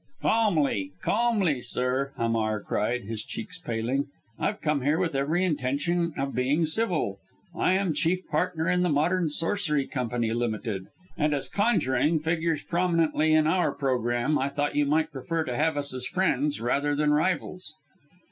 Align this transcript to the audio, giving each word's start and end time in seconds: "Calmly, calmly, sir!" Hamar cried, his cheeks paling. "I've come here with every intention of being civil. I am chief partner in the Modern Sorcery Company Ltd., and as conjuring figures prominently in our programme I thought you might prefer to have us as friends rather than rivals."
"Calmly, 0.23 0.93
calmly, 1.03 1.61
sir!" 1.61 2.11
Hamar 2.17 2.59
cried, 2.59 3.03
his 3.03 3.23
cheeks 3.23 3.59
paling. 3.59 4.05
"I've 4.39 4.59
come 4.59 4.81
here 4.81 4.97
with 4.97 5.13
every 5.13 5.45
intention 5.45 6.13
of 6.17 6.33
being 6.33 6.65
civil. 6.65 7.19
I 7.55 7.73
am 7.73 7.93
chief 7.93 8.25
partner 8.27 8.67
in 8.67 8.81
the 8.81 8.89
Modern 8.89 9.29
Sorcery 9.29 9.85
Company 9.85 10.29
Ltd., 10.29 10.87
and 11.19 11.35
as 11.35 11.47
conjuring 11.47 12.19
figures 12.19 12.63
prominently 12.63 13.35
in 13.35 13.45
our 13.45 13.71
programme 13.71 14.39
I 14.39 14.49
thought 14.49 14.75
you 14.75 14.87
might 14.87 15.11
prefer 15.11 15.43
to 15.43 15.55
have 15.55 15.77
us 15.77 15.93
as 15.93 16.07
friends 16.07 16.59
rather 16.59 16.95
than 16.95 17.11
rivals." 17.13 17.75